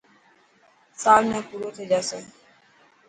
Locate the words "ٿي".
1.75-1.83